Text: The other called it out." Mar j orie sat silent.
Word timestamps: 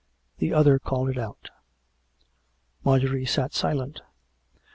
The 0.39 0.51
other 0.51 0.79
called 0.79 1.09
it 1.11 1.17
out." 1.19 1.51
Mar 2.83 2.97
j 2.97 3.07
orie 3.07 3.27
sat 3.27 3.53
silent. 3.53 4.01